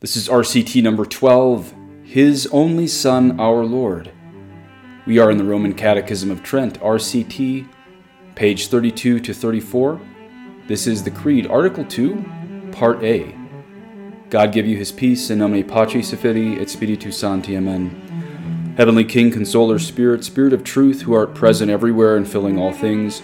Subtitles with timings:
[0.00, 1.74] This is RCT number 12
[2.04, 4.10] His Only Son, Our Lord.
[5.04, 7.68] We are in the Roman Catechism of Trent, RCT,
[8.34, 10.00] page 32 to 34.
[10.68, 13.36] This is the Creed, Article 2, Part A.
[14.30, 17.56] God give you his peace, in nomine et et Sancti.
[17.58, 18.74] Amen.
[18.78, 23.20] Heavenly King, Consoler, Spirit, Spirit of truth, who art present everywhere and filling all things,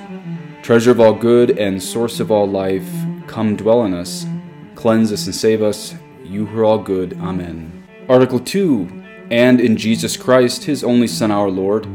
[0.61, 2.87] treasure of all good and source of all life,
[3.27, 4.27] come dwell in us,
[4.75, 5.95] cleanse us and save us
[6.27, 7.15] you who are all good.
[7.21, 7.87] Amen.
[8.09, 11.87] Article 2 And in Jesus Christ, his only Son, our Lord.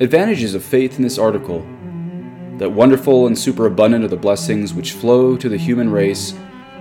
[0.00, 1.66] Advantages of faith in this article.
[2.58, 6.34] That wonderful and superabundant are the blessings which flow to the human race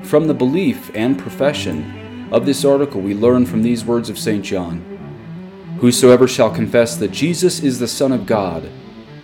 [0.04, 4.44] from the belief and profession of this article we learn from these words of St.
[4.44, 4.98] John
[5.80, 8.70] Whosoever shall confess that Jesus is the Son of God,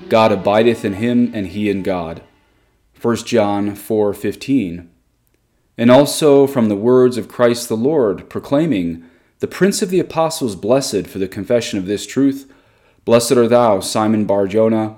[0.08, 2.22] God abideth in him and he in God.
[3.02, 4.88] 1 John 4:15
[5.78, 9.04] and also from the words of Christ the Lord, proclaiming,
[9.40, 12.52] The Prince of the Apostles blessed for the confession of this truth.
[13.04, 14.96] Blessed are thou, Simon Barjona,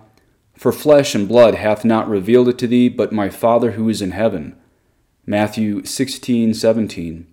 [0.56, 4.02] for flesh and blood hath not revealed it to thee, but my Father who is
[4.02, 4.56] in heaven.
[5.26, 7.28] Matthew 16, 17.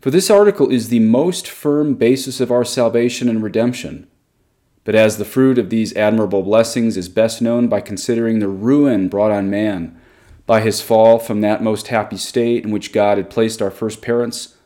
[0.00, 4.06] For this article is the most firm basis of our salvation and redemption.
[4.84, 9.08] But as the fruit of these admirable blessings is best known by considering the ruin
[9.08, 9.97] brought on man,
[10.48, 14.00] by his fall from that most happy state in which God had placed our first
[14.00, 14.56] parents,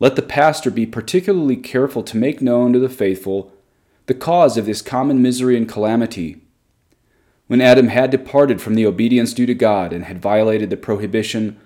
[0.00, 3.52] let the pastor be particularly careful to make known to the faithful
[4.06, 6.40] the cause of this common misery and calamity.
[7.46, 11.60] When Adam had departed from the obedience due to God and had violated the prohibition,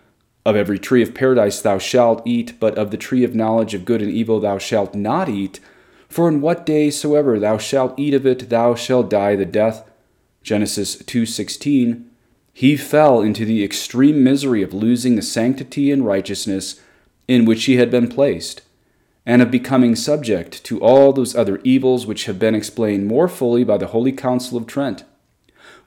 [0.44, 3.84] Of every tree of paradise thou shalt eat, but of the tree of knowledge of
[3.84, 5.60] good and evil thou shalt not eat,
[6.08, 9.88] for in what day soever thou shalt eat of it thou shalt die the death.
[10.42, 12.06] Genesis 2:16
[12.52, 16.80] he fell into the extreme misery of losing the sanctity and righteousness
[17.26, 18.62] in which he had been placed,
[19.24, 23.64] and of becoming subject to all those other evils which have been explained more fully
[23.64, 25.04] by the Holy Council of Trent.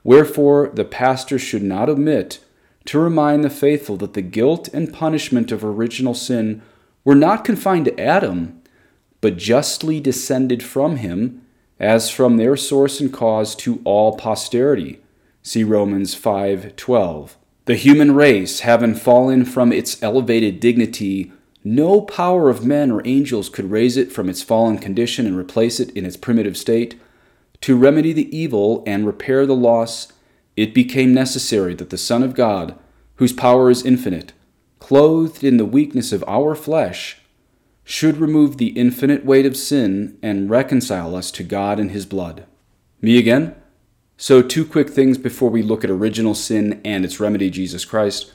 [0.02, 2.40] Wherefore, the pastor should not omit
[2.86, 6.62] to remind the faithful that the guilt and punishment of original sin
[7.04, 8.60] were not confined to Adam,
[9.20, 11.42] but justly descended from him,
[11.78, 15.00] as from their source and cause to all posterity
[15.46, 17.36] See Romans 5:12.
[17.66, 21.30] The human race, having fallen from its elevated dignity,
[21.62, 25.78] no power of men or angels could raise it from its fallen condition and replace
[25.78, 26.96] it in its primitive state.
[27.60, 30.08] To remedy the evil and repair the loss,
[30.56, 32.74] it became necessary that the Son of God,
[33.14, 34.32] whose power is infinite,
[34.80, 37.18] clothed in the weakness of our flesh,
[37.84, 42.46] should remove the infinite weight of sin and reconcile us to God in his blood.
[43.00, 43.54] Me again?
[44.18, 48.32] So, two quick things before we look at original sin and its remedy, Jesus Christ.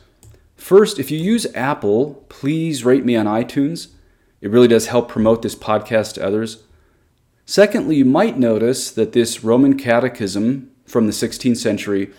[0.55, 3.87] First, if you use Apple, please rate me on iTunes.
[4.41, 6.65] It really does help promote this podcast to others.
[7.47, 12.11] Secondly, you might notice that this Roman catechism from the 16th century,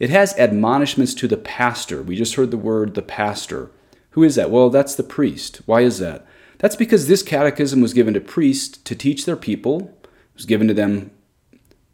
[0.00, 2.02] it has admonishments to the pastor.
[2.02, 3.70] We just heard the word the pastor.
[4.10, 4.50] Who is that?
[4.50, 5.60] Well, that's the priest.
[5.64, 6.26] Why is that?
[6.58, 9.96] That's because this catechism was given to priests to teach their people.
[10.02, 11.12] It was given to them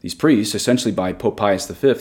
[0.03, 1.95] these priests, essentially by Pope Pius V.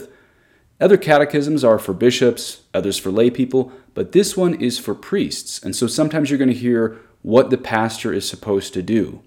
[0.80, 5.62] Other catechisms are for bishops, others for lay people, but this one is for priests.
[5.62, 9.22] And so sometimes you're going to hear what the pastor is supposed to do.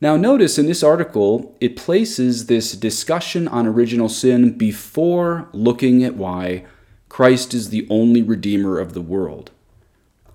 [0.00, 6.16] Now, notice in this article, it places this discussion on original sin before looking at
[6.16, 6.64] why
[7.08, 9.50] Christ is the only Redeemer of the world.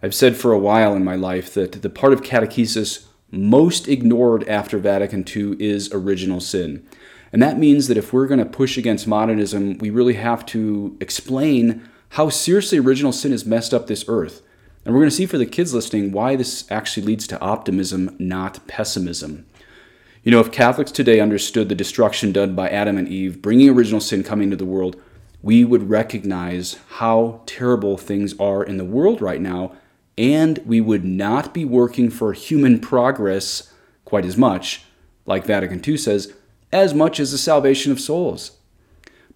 [0.01, 4.47] I've said for a while in my life that the part of catechesis most ignored
[4.47, 6.87] after Vatican II is original sin.
[7.33, 10.97] And that means that if we're going to push against modernism, we really have to
[10.99, 14.41] explain how seriously original sin has messed up this earth.
[14.83, 18.15] And we're going to see for the kids listening why this actually leads to optimism,
[18.19, 19.45] not pessimism.
[20.23, 24.01] You know, if Catholics today understood the destruction done by Adam and Eve, bringing original
[24.01, 25.01] sin coming to the world,
[25.41, 29.73] we would recognize how terrible things are in the world right now,
[30.17, 33.73] and we would not be working for human progress
[34.05, 34.83] quite as much,
[35.25, 36.33] like Vatican II says,
[36.71, 38.57] as much as the salvation of souls.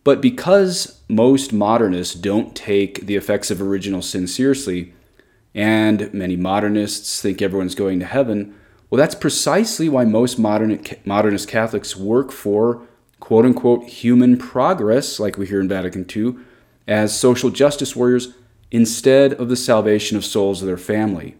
[0.04, 4.94] But because most modernists don't take the effects of original sin seriously,
[5.54, 8.56] and many modernists think everyone's going to heaven,
[8.90, 12.82] well, that's precisely why most modern, modernist Catholics work for
[13.20, 16.36] quote unquote human progress, like we hear in Vatican II,
[16.88, 18.36] as social justice warriors
[18.70, 21.36] instead of the salvation of souls of their family.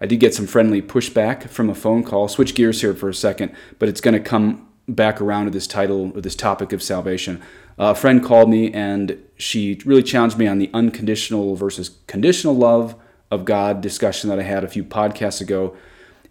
[0.00, 2.28] I did get some friendly pushback from a phone call.
[2.28, 5.66] Switch gears here for a second, but it's going to come back around to this
[5.66, 7.42] title or this topic of salvation.
[7.78, 12.94] A friend called me and she really challenged me on the unconditional versus conditional love
[13.30, 15.76] of God discussion that I had a few podcasts ago.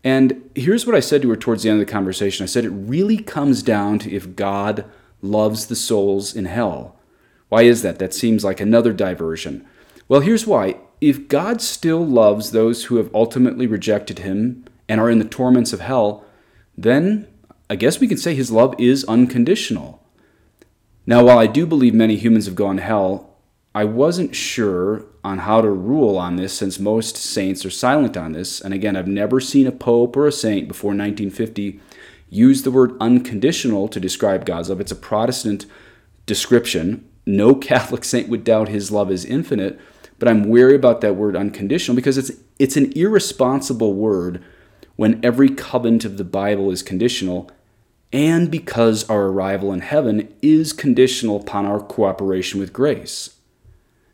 [0.03, 2.65] And here's what I said to her towards the end of the conversation I said,
[2.65, 4.85] It really comes down to if God
[5.21, 6.95] loves the souls in hell.
[7.49, 7.99] Why is that?
[7.99, 9.65] That seems like another diversion.
[10.07, 10.77] Well, here's why.
[10.99, 15.73] If God still loves those who have ultimately rejected him and are in the torments
[15.73, 16.25] of hell,
[16.77, 17.27] then
[17.69, 20.03] I guess we can say his love is unconditional.
[21.05, 23.37] Now, while I do believe many humans have gone to hell,
[23.75, 28.33] I wasn't sure on how to rule on this since most saints are silent on
[28.33, 28.61] this.
[28.61, 31.79] And again, I've never seen a pope or a saint before 1950
[32.29, 34.81] use the word unconditional to describe God's love.
[34.81, 35.65] It's a Protestant
[36.25, 37.07] description.
[37.25, 39.79] No Catholic saint would doubt his love is infinite,
[40.19, 44.43] but I'm wary about that word unconditional because it's it's an irresponsible word
[44.95, 47.49] when every covenant of the Bible is conditional
[48.11, 53.37] and because our arrival in heaven is conditional upon our cooperation with grace.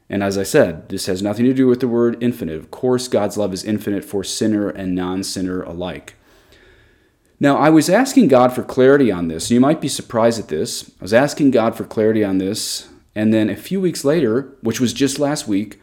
[0.09, 2.55] And as I said, this has nothing to do with the word infinite.
[2.55, 6.15] Of course, God's love is infinite for sinner and non sinner alike.
[7.39, 9.51] Now, I was asking God for clarity on this.
[9.51, 10.89] You might be surprised at this.
[10.99, 14.79] I was asking God for clarity on this, and then a few weeks later, which
[14.79, 15.79] was just last week,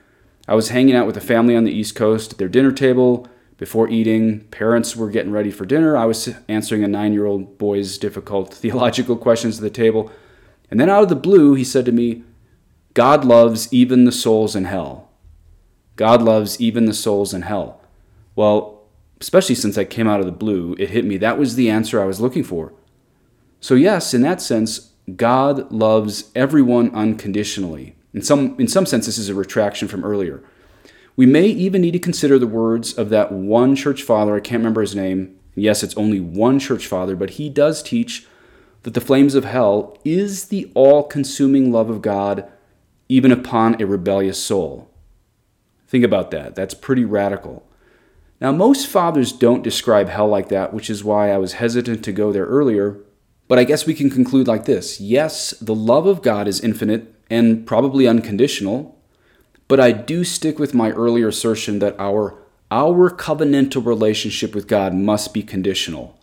[0.48, 3.28] I was hanging out with a family on the East Coast at their dinner table
[3.58, 5.97] before eating, parents were getting ready for dinner.
[5.97, 10.11] I was answering a nine year old boy's difficult theological questions at the table.
[10.70, 12.25] And then out of the blue, he said to me,
[12.94, 15.11] God loves even the souls in hell.
[15.97, 17.81] God loves even the souls in hell.
[18.35, 18.82] Well,
[19.20, 21.17] especially since I came out of the blue, it hit me.
[21.17, 22.73] That was the answer I was looking for.
[23.61, 27.97] So, yes, in that sense, God loves everyone unconditionally.
[28.12, 30.43] In some, in some sense, this is a retraction from earlier.
[31.17, 34.61] We may even need to consider the words of that one church father, I can't
[34.61, 35.39] remember his name.
[35.55, 38.27] Yes, it's only one church father, but he does teach
[38.83, 42.49] that the flames of hell is the all consuming love of God,
[43.09, 44.91] even upon a rebellious soul.
[45.89, 46.55] Think about that.
[46.55, 47.67] That's pretty radical.
[48.41, 52.13] Now, most fathers don't describe hell like that, which is why I was hesitant to
[52.13, 52.99] go there earlier.
[53.49, 57.15] But I guess we can conclude like this Yes, the love of God is infinite
[57.31, 58.95] and probably unconditional,
[59.69, 62.39] but I do stick with my earlier assertion that our
[62.71, 66.19] our covenantal relationship with God must be conditional.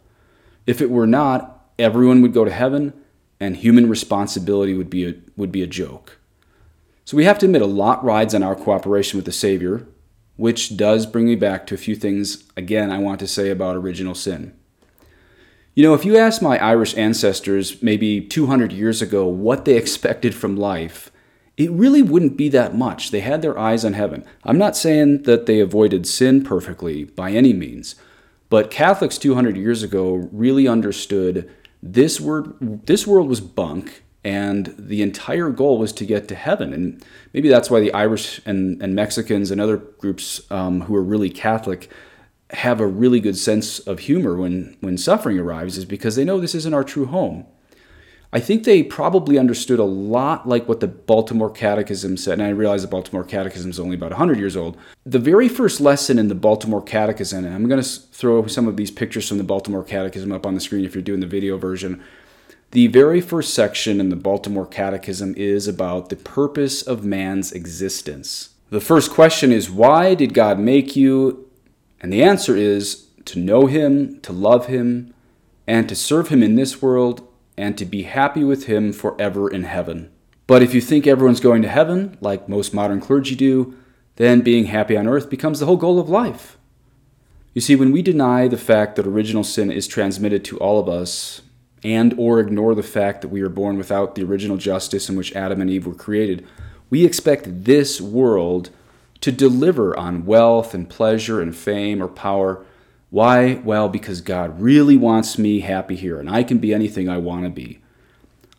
[0.68, 2.94] If it were not, everyone would go to heaven
[3.40, 6.19] and human responsibility would be a, would be a joke.
[7.06, 9.86] So we have to admit a lot rides on our cooperation with the Savior,
[10.36, 13.75] which does bring me back to a few things again I want to say about
[13.75, 14.54] original sin.
[15.75, 20.36] You know, if you ask my Irish ancestors maybe 200 years ago what they expected
[20.36, 21.12] from life,
[21.57, 23.11] it really wouldn't be that much.
[23.11, 24.25] They had their eyes on heaven.
[24.44, 27.95] I'm not saying that they avoided sin perfectly by any means,
[28.50, 31.50] but Catholics 200 years ago really understood
[31.83, 32.55] this word
[32.85, 37.03] this world was bunk and the entire goal was to get to heaven and
[37.33, 41.29] maybe that's why the irish and, and mexicans and other groups um, who are really
[41.29, 41.91] catholic
[42.51, 46.39] have a really good sense of humor when, when suffering arrives is because they know
[46.39, 47.45] this isn't our true home
[48.33, 52.39] I think they probably understood a lot like what the Baltimore Catechism said.
[52.39, 54.75] And I realize the Baltimore Catechism is only about 100 years old.
[55.06, 58.75] The very first lesson in the Baltimore Catechism, and I'm going to throw some of
[58.75, 61.59] these pictures from the Baltimore Catechism up on the screen if you're doing the video
[61.59, 62.03] version.
[62.71, 68.50] The very first section in the Baltimore Catechism is about the purpose of man's existence.
[68.71, 71.47] The first question is Why did God make you?
[72.01, 75.13] And the answer is to know Him, to love Him,
[75.68, 79.64] and to serve Him in this world and to be happy with Him forever in
[79.64, 80.12] heaven.
[80.48, 83.76] But if you think everyone's going to heaven, like most modern clergy do,
[84.18, 86.57] then being happy on earth becomes the whole goal of life.
[87.54, 90.90] You see, when we deny the fact that original sin is transmitted to all of
[90.90, 91.42] us,
[91.83, 95.33] and or ignore the fact that we are born without the original justice in which
[95.33, 96.45] Adam and Eve were created,
[96.90, 98.69] we expect this world
[99.22, 102.66] to deliver on wealth and pleasure and fame or power
[103.13, 103.61] why?
[103.63, 107.43] Well, because God really wants me happy here, and I can be anything I want
[107.43, 107.77] to be.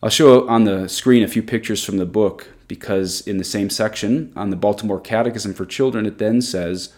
[0.00, 3.68] I'll show on the screen a few pictures from the book because in the same
[3.68, 6.92] section on the Baltimore Catechism for Children, it then says,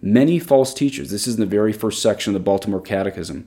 [0.00, 3.46] Many false teachers, this is in the very first section of the Baltimore Catechism,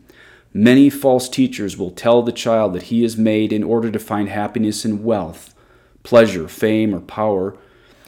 [0.54, 4.30] many false teachers will tell the child that he is made in order to find
[4.30, 5.56] happiness in wealth,
[6.04, 7.58] pleasure, fame, or power.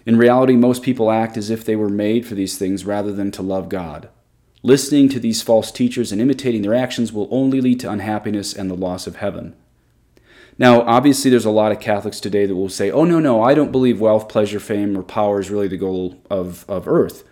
[0.05, 3.31] In reality, most people act as if they were made for these things rather than
[3.31, 4.09] to love God.
[4.63, 8.69] Listening to these false teachers and imitating their actions will only lead to unhappiness and
[8.69, 9.55] the loss of heaven.
[10.57, 13.53] Now, obviously, there's a lot of Catholics today that will say, oh, no, no, I
[13.53, 17.23] don't believe wealth, pleasure, fame, or power is really the goal of, of earth.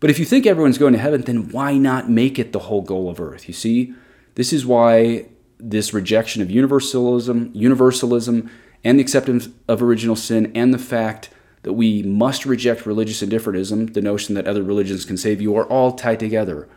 [0.00, 2.82] But if you think everyone's going to heaven, then why not make it the whole
[2.82, 3.46] goal of earth?
[3.46, 3.94] You see,
[4.34, 8.50] this is why this rejection of universalism, universalism,
[8.84, 11.30] and the acceptance of original sin, and the fact
[11.66, 15.66] that we must reject religious indifferentism, the notion that other religions can save you, are
[15.66, 16.68] all tied together.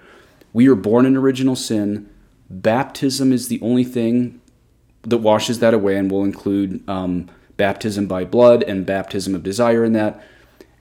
[0.51, 2.10] We are born in original sin.
[2.50, 4.41] Baptism is the only thing
[5.03, 9.86] that washes that away and will include um, baptism by blood and baptism of desire
[9.86, 10.24] in that.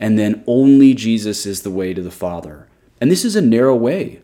[0.00, 2.66] And then only Jesus is the way to the Father.
[3.02, 4.22] And this is a narrow way.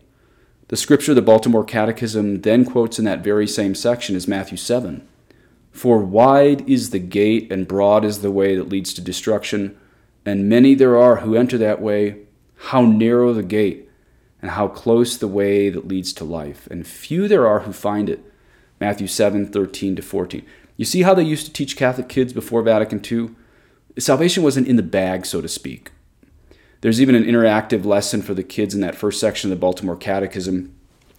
[0.69, 5.07] The scripture the Baltimore Catechism then quotes in that very same section is Matthew 7.
[5.75, 9.77] For wide is the gate and broad is the way that leads to destruction,
[10.25, 12.19] and many there are who enter that way.
[12.69, 13.89] How narrow the gate,
[14.41, 18.09] and how close the way that leads to life, and few there are who find
[18.09, 18.23] it.
[18.79, 20.45] Matthew 7 13 to 14.
[20.77, 23.35] You see how they used to teach Catholic kids before Vatican II?
[23.99, 25.91] Salvation wasn't in the bag, so to speak.
[26.79, 29.97] There's even an interactive lesson for the kids in that first section of the Baltimore
[29.97, 30.73] Catechism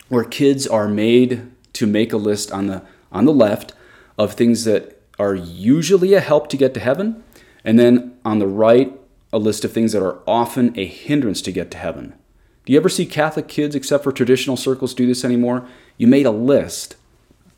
[0.09, 2.83] where kids are made to make a list on the
[3.13, 3.75] on the left
[4.19, 7.23] of things that are usually a help to get to heaven
[7.65, 8.93] and then on the right
[9.33, 12.15] a list of things that are often a hindrance to get to heaven.
[12.65, 15.69] Do you ever see Catholic kids except for traditional circles do this anymore?
[15.99, 16.97] You made a list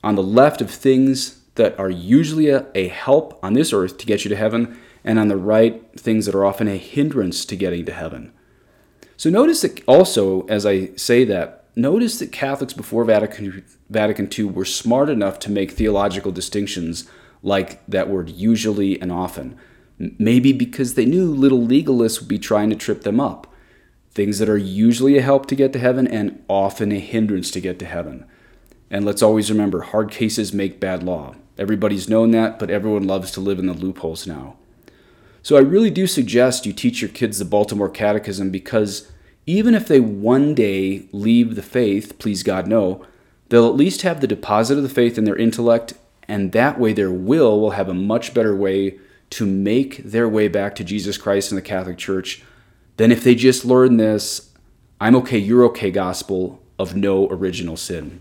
[0.03, 4.07] on the left of things that are usually a, a help on this earth to
[4.07, 7.57] get you to heaven and on the right, things that are often a hindrance to
[7.57, 8.33] getting to heaven.
[9.17, 14.47] So notice that also, as I say that, notice that Catholics before Vatican, Vatican II
[14.47, 17.09] were smart enough to make theological distinctions
[17.43, 19.57] like that word usually and often.
[19.99, 23.47] Maybe because they knew little legalists would be trying to trip them up.
[24.11, 27.61] Things that are usually a help to get to heaven and often a hindrance to
[27.61, 28.25] get to heaven.
[28.91, 31.35] And let's always remember hard cases make bad law.
[31.59, 34.57] Everybody's known that, but everyone loves to live in the loopholes now.
[35.43, 39.11] So I really do suggest you teach your kids the Baltimore Catechism because
[39.49, 43.07] even if they one day leave the faith, please God no,
[43.49, 45.95] they'll at least have the deposit of the faith in their intellect,
[46.29, 48.99] and that way their will will have a much better way
[49.31, 52.43] to make their way back to Jesus Christ and the Catholic Church
[52.99, 54.53] than if they just learn this
[55.01, 58.21] I'm okay, you're okay gospel of no original sin.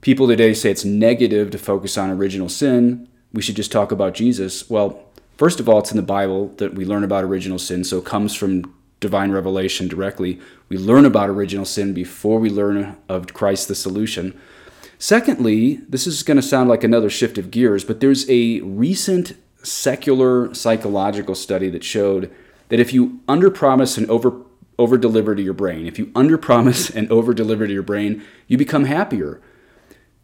[0.00, 3.08] People today say it's negative to focus on original sin.
[3.34, 4.70] We should just talk about Jesus.
[4.70, 5.04] Well,
[5.36, 8.04] First of all, it's in the Bible that we learn about original sin, so it
[8.04, 8.72] comes from
[9.04, 10.40] divine revelation directly.
[10.70, 14.40] We learn about original sin before we learn of Christ the solution.
[14.98, 19.34] Secondly, this is going to sound like another shift of gears, but there's a recent
[19.62, 22.34] secular psychological study that showed
[22.70, 24.40] that if you underpromise and over
[24.78, 28.56] over deliver to your brain, if you underpromise and over deliver to your brain, you
[28.56, 29.42] become happier.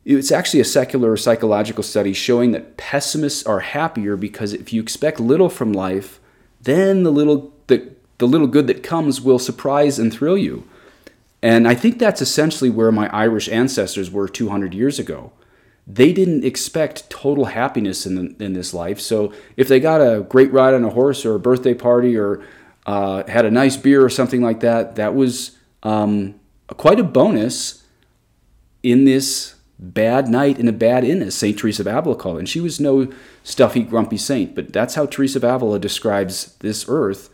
[0.07, 5.21] It's actually a secular psychological study showing that pessimists are happier because if you expect
[5.21, 6.19] little from life,
[6.63, 10.65] then the little the, the little good that comes will surprise and thrill you.
[11.43, 15.33] And I think that's essentially where my Irish ancestors were 200 years ago.
[15.87, 19.01] They didn't expect total happiness in, the, in this life.
[19.01, 22.45] So if they got a great ride on a horse or a birthday party or
[22.87, 27.85] uh, had a nice beer or something like that, that was um, quite a bonus
[28.83, 31.59] in this bad night in a bad inn, as St.
[31.59, 32.41] Teresa of Avila called it.
[32.41, 33.11] And she was no
[33.43, 37.31] stuffy, grumpy saint, but that's how Teresa of Avila describes this earth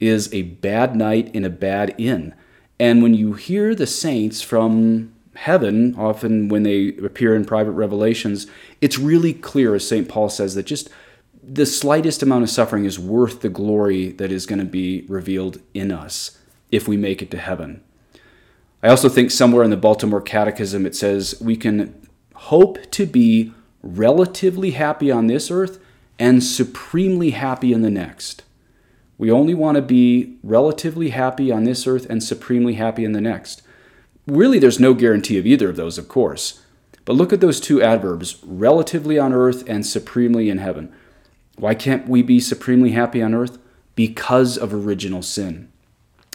[0.00, 2.34] is a bad night in a bad inn.
[2.78, 8.46] And when you hear the saints from heaven, often when they appear in private revelations,
[8.80, 10.08] it's really clear, as St.
[10.08, 10.88] Paul says, that just
[11.42, 15.60] the slightest amount of suffering is worth the glory that is going to be revealed
[15.74, 16.38] in us
[16.70, 17.82] if we make it to heaven.
[18.82, 23.52] I also think somewhere in the Baltimore Catechism it says we can hope to be
[23.82, 25.78] relatively happy on this earth
[26.18, 28.42] and supremely happy in the next.
[29.20, 33.20] We only want to be relatively happy on this earth and supremely happy in the
[33.20, 33.60] next.
[34.26, 36.62] Really, there's no guarantee of either of those, of course.
[37.04, 40.90] But look at those two adverbs relatively on earth and supremely in heaven.
[41.56, 43.58] Why can't we be supremely happy on earth?
[43.94, 45.70] Because of original sin.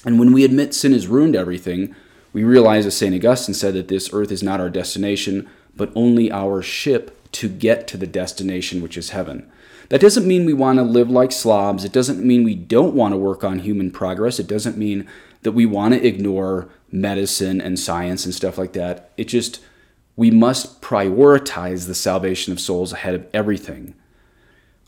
[0.06, 1.96] And when we admit sin has ruined everything,
[2.34, 3.16] we realize, as St.
[3.16, 7.88] Augustine said, that this earth is not our destination, but only our ship to get
[7.88, 9.52] to the destination, which is heaven.
[9.90, 11.86] That doesn't mean we want to live like slobs.
[11.86, 14.40] It doesn't mean we don't want to work on human progress.
[14.40, 15.08] It doesn't mean
[15.44, 19.12] that we want to ignore medicine and science and stuff like that.
[19.16, 19.62] It just,
[20.16, 23.94] we must prioritize the salvation of souls ahead of everything.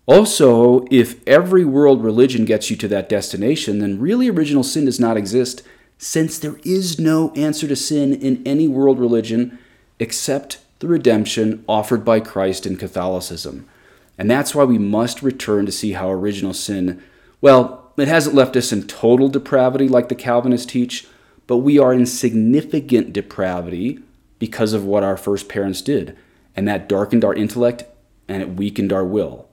[0.07, 4.99] Also, if every world religion gets you to that destination, then really original sin does
[4.99, 5.61] not exist
[5.97, 9.59] since there is no answer to sin in any world religion
[9.99, 13.67] except the redemption offered by Christ in Catholicism.
[14.17, 17.03] And that's why we must return to see how original sin,
[17.39, 21.07] well, it hasn't left us in total depravity like the Calvinists teach,
[21.45, 23.99] but we are in significant depravity
[24.39, 26.17] because of what our first parents did.
[26.55, 27.85] And that darkened our intellect
[28.27, 29.47] and it weakened our will.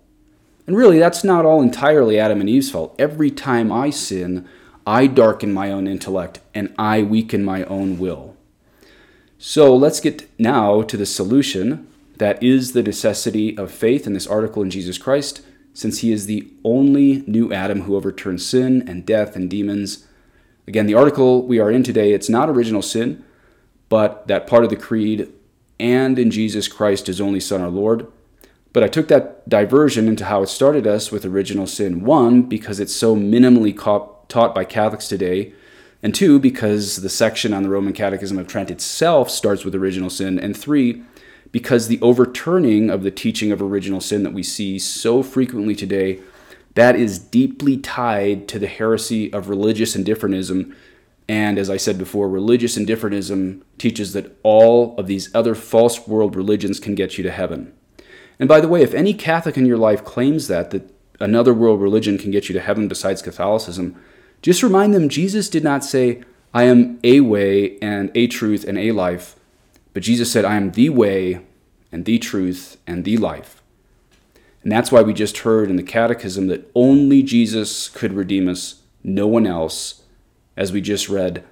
[0.67, 2.95] And really, that's not all entirely Adam and Eve's fault.
[2.99, 4.49] Every time I sin,
[4.87, 8.37] I darken my own intellect and I weaken my own will.
[9.39, 11.87] So let's get now to the solution
[12.25, 15.43] that is the necessity of faith in this article in Jesus Christ,
[15.75, 20.07] since he is the only new Adam who overturns sin and death and demons.
[20.67, 23.23] Again, the article we are in today, it's not original sin,
[23.91, 25.31] but that part of the creed,
[25.79, 28.07] and in Jesus Christ, his only Son, our Lord.
[28.73, 32.05] But I took that diversion into how it started us with original sin.
[32.07, 35.53] One, because it's so minimally taught by Catholics today.
[36.03, 40.09] And two, because the section on the Roman Catechism of Trent itself starts with original
[40.09, 40.39] sin.
[40.39, 41.03] And three,
[41.55, 46.19] because the overturning of the teaching of original sin that we see so frequently today
[46.75, 50.75] that is deeply tied to the heresy of religious indifferentism
[51.29, 56.35] and as i said before religious indifferentism teaches that all of these other false world
[56.35, 57.73] religions can get you to heaven.
[58.41, 61.81] And by the way if any catholic in your life claims that that another world
[61.81, 63.95] religion can get you to heaven besides catholicism
[64.43, 66.21] just remind them jesus did not say
[66.53, 69.37] i am a way and a truth and a life
[69.95, 71.41] but Jesus said, I am the way
[71.91, 73.63] and the truth and the life.
[74.63, 78.83] And that's why we just heard in the Catechism that only Jesus could redeem us,
[79.03, 80.03] no one else.
[80.57, 81.45] As we just read,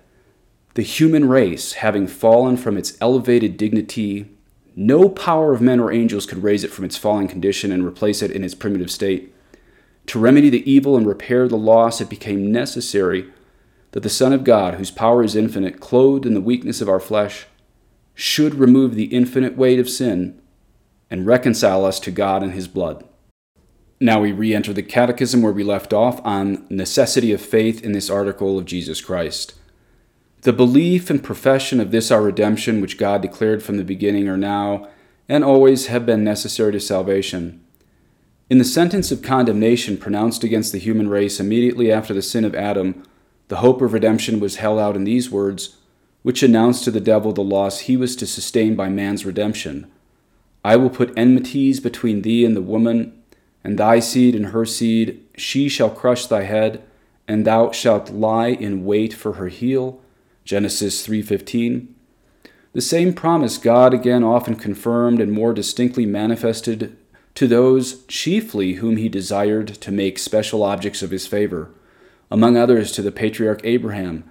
[0.74, 4.30] the human race, having fallen from its elevated dignity,
[4.74, 8.22] no power of men or angels could raise it from its fallen condition and replace
[8.22, 9.34] it in its primitive state.
[10.06, 13.30] To remedy the evil and repair the loss, it became necessary
[13.92, 17.00] that the Son of God, whose power is infinite, clothed in the weakness of our
[17.00, 17.46] flesh,
[18.14, 20.40] should remove the infinite weight of sin
[21.10, 23.04] and reconcile us to God in his blood.
[24.00, 27.92] Now we re enter the Catechism where we left off on necessity of faith in
[27.92, 29.54] this article of Jesus Christ.
[30.40, 34.36] The belief and profession of this our redemption, which God declared from the beginning, are
[34.36, 34.88] now
[35.28, 37.64] and always have been necessary to salvation.
[38.50, 42.56] In the sentence of condemnation pronounced against the human race immediately after the sin of
[42.56, 43.04] Adam,
[43.46, 45.76] the hope of redemption was held out in these words
[46.22, 49.86] which announced to the devil the loss he was to sustain by man's redemption.
[50.64, 53.12] I will put enmities between thee and the woman,
[53.64, 55.20] and thy seed and her seed.
[55.36, 56.82] She shall crush thy head,
[57.26, 60.00] and thou shalt lie in wait for her heel.
[60.44, 61.88] Genesis 3:15.
[62.72, 66.96] The same promise God again often confirmed and more distinctly manifested
[67.34, 71.70] to those chiefly whom he desired to make special objects of his favor,
[72.30, 74.24] among others to the patriarch Abraham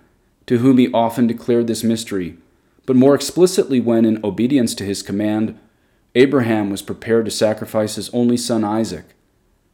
[0.47, 2.37] to whom he often declared this mystery,
[2.85, 5.57] but more explicitly when, in obedience to his command,
[6.15, 9.05] Abraham was prepared to sacrifice his only son Isaac.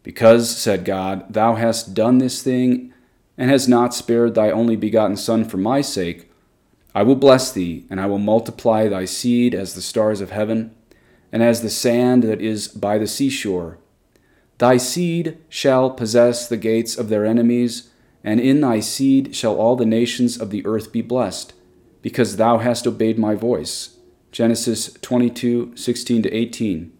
[0.04, 2.94] Because, said God, thou hast done this thing,
[3.38, 6.32] and hast not spared thy only begotten Son for my sake,
[6.96, 10.74] I will bless thee, and I will multiply thy seed as the stars of heaven,
[11.32, 13.78] and as the sand that is by the seashore.
[14.58, 17.92] Thy seed shall possess the gates of their enemies
[18.28, 21.54] and in thy seed shall all the nations of the earth be blessed,
[22.02, 24.00] because thou hast obeyed my voice.
[24.34, 26.92] Genesis 22 16 to 18.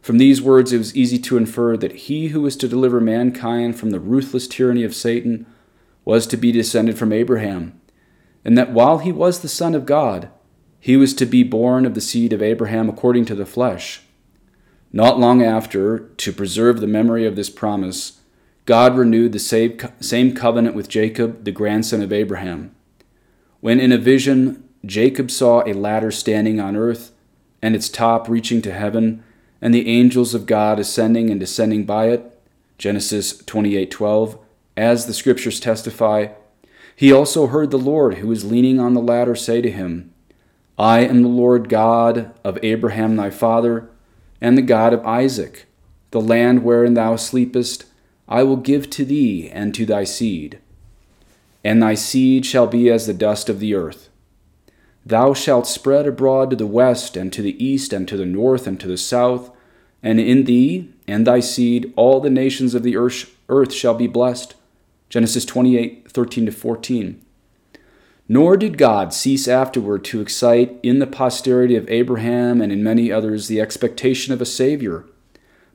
[0.00, 3.78] From these words, it was easy to infer that he who was to deliver mankind
[3.78, 5.44] from the ruthless tyranny of Satan
[6.06, 7.78] was to be descended from Abraham,
[8.42, 10.30] and that while he was the Son of God,
[10.78, 14.00] he was to be born of the seed of Abraham according to the flesh.
[14.90, 18.19] Not long after, to preserve the memory of this promise,
[18.70, 22.72] God renewed the same covenant with Jacob, the grandson of Abraham.
[23.58, 27.10] When in a vision Jacob saw a ladder standing on earth,
[27.60, 29.24] and its top reaching to heaven,
[29.60, 32.40] and the angels of God ascending and descending by it,
[32.78, 34.38] Genesis 28:12,
[34.76, 36.28] as the scriptures testify,
[36.94, 40.12] he also heard the Lord who was leaning on the ladder say to him,
[40.78, 43.90] I am the Lord God of Abraham thy father,
[44.40, 45.66] and the God of Isaac.
[46.12, 47.86] The land wherein thou sleepest
[48.30, 50.60] I will give to thee and to thy seed.
[51.64, 54.08] And thy seed shall be as the dust of the earth.
[55.04, 58.66] Thou shalt spread abroad to the west, and to the east, and to the north,
[58.66, 59.50] and to the south.
[60.02, 64.54] And in thee and thy seed all the nations of the earth shall be blessed.
[65.08, 67.20] Genesis 28 13 to 14.
[68.28, 73.10] Nor did God cease afterward to excite in the posterity of Abraham and in many
[73.10, 75.04] others the expectation of a Savior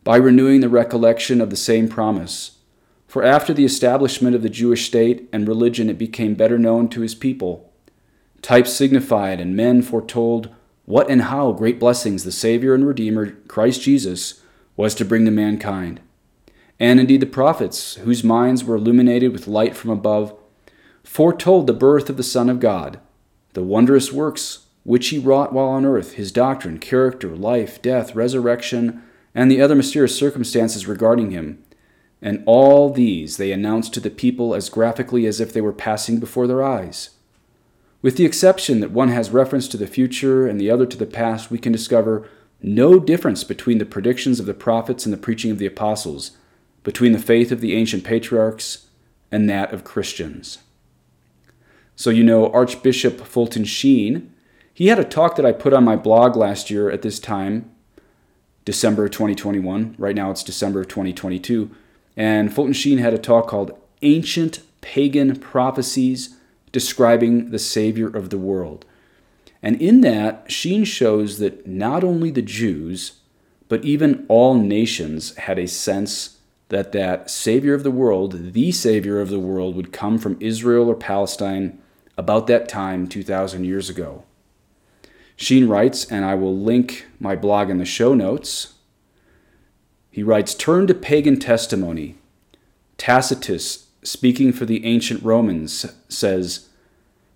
[0.06, 2.60] by renewing the recollection of the same promise.
[3.08, 7.02] For after the establishment of the Jewish state and religion, it became better known to
[7.02, 7.74] his people.
[8.42, 10.54] Types signified and men foretold
[10.86, 14.42] what and how great blessings the Savior and Redeemer, Christ Jesus,
[14.78, 16.00] was to bring to mankind.
[16.80, 20.38] And indeed, the prophets, whose minds were illuminated with light from above,
[21.04, 23.00] foretold the birth of the Son of God,
[23.54, 29.02] the wondrous works which he wrought while on earth, his doctrine, character, life, death, resurrection,
[29.36, 31.62] and the other mysterious circumstances regarding him.
[32.22, 36.20] And all these they announced to the people as graphically as if they were passing
[36.20, 37.12] before their eyes.
[38.02, 41.06] With the exception that one has reference to the future and the other to the
[41.06, 42.28] past, we can discover
[42.62, 46.32] no difference between the predictions of the prophets and the preaching of the apostles,
[46.84, 48.88] between the faith of the ancient patriarchs
[49.32, 50.60] and that of Christians.
[51.96, 54.34] So, you know, Archbishop Fulton Sheen,
[54.74, 57.72] he had a talk that I put on my blog last year at this time,
[58.66, 59.96] December 2021.
[59.98, 61.70] Right now it's December 2022.
[62.18, 66.36] And Fulton Sheen had a talk called Ancient Pagan Prophecies
[66.72, 68.86] Describing the Savior of the World.
[69.62, 73.14] And in that, Sheen shows that not only the Jews,
[73.70, 79.22] but even all nations had a sense that that Savior of the world, the Savior
[79.22, 81.80] of the world, would come from Israel or Palestine
[82.18, 84.24] about that time 2,000 years ago.
[85.36, 88.76] Sheen writes, and I will link my blog in the show notes.
[90.10, 92.16] He writes Turn to pagan testimony.
[92.98, 96.70] Tacitus, speaking for the ancient Romans, says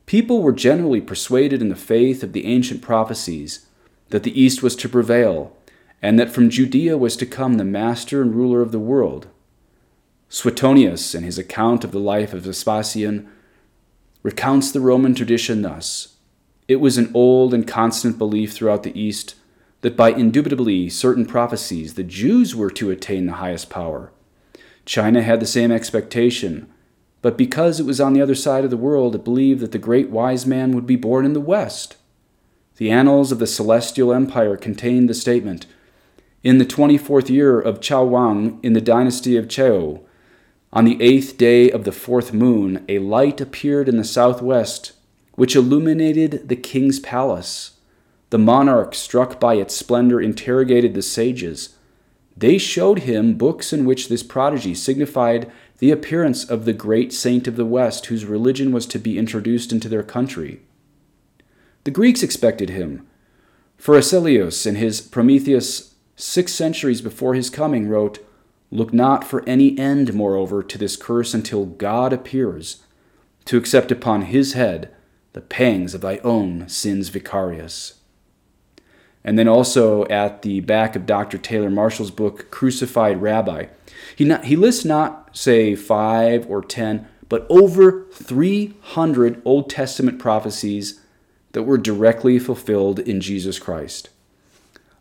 [0.05, 3.67] People were generally persuaded in the faith of the ancient prophecies
[4.09, 5.55] that the East was to prevail,
[6.01, 9.27] and that from Judea was to come the master and ruler of the world.
[10.29, 13.29] Suetonius, in his account of the life of Vespasian,
[14.23, 16.15] recounts the Roman tradition thus
[16.69, 19.33] It was an old and constant belief throughout the East
[19.81, 24.11] that by indubitably certain prophecies the Jews were to attain the highest power.
[24.85, 26.71] China had the same expectation,
[27.23, 29.79] but because it was on the other side of the world, it believed that the
[29.79, 31.97] great wise man would be born in the West.
[32.77, 35.65] The annals of the Celestial Empire contain the statement
[36.43, 40.01] In the twenty fourth year of Chao Wang in the dynasty of Chou,
[40.71, 44.91] on the eighth day of the fourth moon, a light appeared in the southwest,
[45.39, 47.77] which illuminated the king's palace.
[48.29, 51.77] The monarch, struck by its splendor, interrogated the sages.
[52.35, 57.47] They showed him books in which this prodigy signified the appearance of the great saint
[57.47, 60.59] of the West, whose religion was to be introduced into their country.
[61.85, 63.07] The Greeks expected him.
[63.77, 68.19] for Pharaselius, in his Prometheus, six centuries before his coming, wrote,
[68.71, 72.83] Look not for any end, moreover, to this curse until God appears,
[73.45, 74.93] to accept upon his head
[75.33, 77.95] the pangs of thy own sins vicarious.
[79.23, 81.37] And then also at the back of Dr.
[81.37, 83.67] Taylor Marshall's book, Crucified Rabbi,
[84.15, 90.99] he, not, he lists not, say, five or ten, but over 300 Old Testament prophecies
[91.51, 94.09] that were directly fulfilled in Jesus Christ.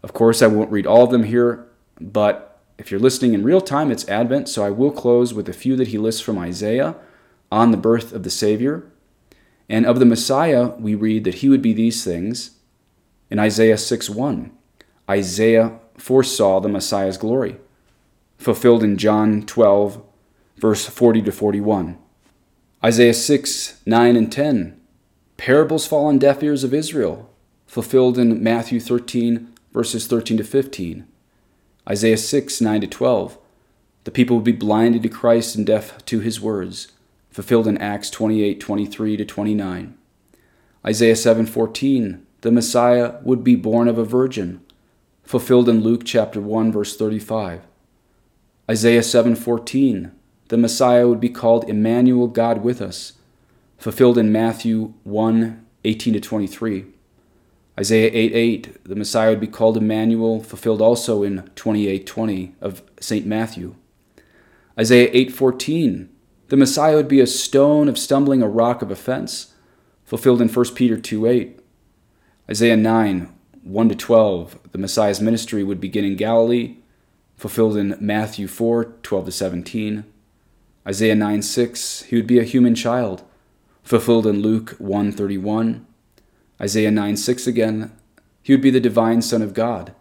[0.02, 1.66] Of course, I won't read all of them here,
[2.00, 5.52] but if you're listening in real time, it's Advent, so I will close with a
[5.52, 6.94] few that he lists from Isaiah
[7.50, 8.84] on the birth of the Savior.
[9.68, 12.52] And of the Messiah, we read that he would be these things
[13.30, 14.50] in Isaiah 6 1.
[15.10, 17.56] Isaiah foresaw the Messiah's glory,
[18.38, 20.02] fulfilled in John 12,
[20.56, 21.98] verse 40 to 41.
[22.84, 24.80] Isaiah 6 9 and 10.
[25.36, 27.30] Parables fall on deaf ears of Israel,
[27.66, 31.06] fulfilled in Matthew 13, verses 13 to 15.
[31.88, 33.38] Isaiah 6, 9 to 12.
[34.04, 36.88] The people would be blinded to Christ and deaf to his words,
[37.38, 39.96] fulfilled in Acts 28, 23 to 29.
[40.84, 42.26] Isaiah 7, 14.
[42.40, 44.60] The Messiah would be born of a virgin,
[45.22, 47.60] fulfilled in Luke chapter 1, verse 35.
[48.68, 50.10] Isaiah 7, 14.
[50.48, 53.12] The Messiah would be called Emmanuel, God with us,
[53.76, 56.86] fulfilled in Matthew 1, 18 to 23.
[57.78, 62.82] Isaiah 8 8, the Messiah would be called Emmanuel, fulfilled also in 28 20 of
[62.98, 63.24] St.
[63.24, 63.76] Matthew.
[64.76, 66.08] Isaiah 8 14,
[66.48, 69.54] the Messiah would be a stone of stumbling, a rock of offense,
[70.04, 71.60] fulfilled in 1 Peter 2 8.
[72.50, 73.34] Isaiah 9
[73.64, 76.76] 1 to 12, the Messiah's ministry would begin in Galilee,
[77.36, 80.04] fulfilled in Matthew 4 12 to 17.
[80.86, 83.22] Isaiah 9 6, he would be a human child,
[83.82, 85.86] fulfilled in Luke 1 31.
[86.60, 87.92] Isaiah 9 6 again,
[88.42, 89.92] he would be the divine Son of God,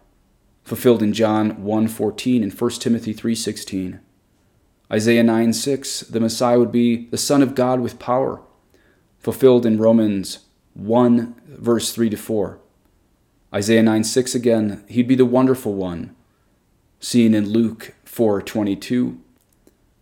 [0.63, 3.99] fulfilled in John 1 14 and 1 Timothy 3 16.
[4.91, 8.41] Isaiah 9 6, the Messiah would be the Son of God with power,
[9.19, 10.39] fulfilled in Romans
[10.73, 12.59] 1 verse 3 to 4.
[13.53, 16.15] Isaiah 9 6 again, he'd be the wonderful one,
[16.99, 19.19] seen in Luke 4 22.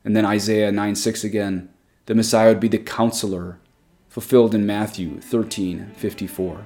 [0.04, 1.70] And then Isaiah 9 6 again,
[2.06, 3.60] the Messiah would be the counselor,
[4.08, 6.66] fulfilled in Matthew 13 54.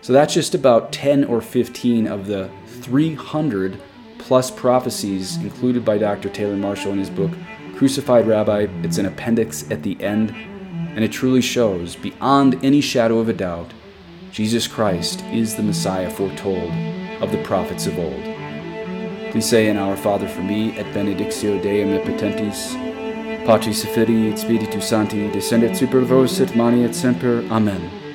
[0.00, 3.78] So that's just about 10 or 15 of the 300
[4.26, 6.28] plus prophecies included by Dr.
[6.28, 7.30] Taylor Marshall in his book,
[7.76, 8.66] Crucified Rabbi.
[8.82, 10.34] It's an appendix at the end,
[10.96, 13.72] and it truly shows, beyond any shadow of a doubt,
[14.32, 16.72] Jesus Christ is the Messiah foretold
[17.22, 18.24] of the prophets of old.
[19.30, 22.74] Please say in Our Father for me, et benedictio Dei omnipotentis,
[23.46, 27.46] Patris Filii et Spiritus Sancti, descendet super vos et mani et semper.
[27.48, 28.05] Amen.